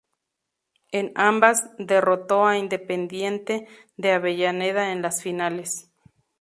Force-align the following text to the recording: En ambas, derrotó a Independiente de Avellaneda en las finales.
En 0.91 1.11
ambas, 1.13 1.63
derrotó 1.77 2.47
a 2.47 2.57
Independiente 2.57 3.67
de 3.97 4.13
Avellaneda 4.13 4.91
en 4.93 5.03
las 5.03 5.21
finales. 5.21 5.91